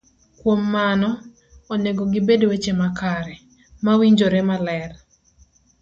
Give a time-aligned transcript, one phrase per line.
[0.39, 1.09] Kuom mano,
[1.73, 3.35] onego gibed weche makare,
[3.85, 4.91] mawinjore maler,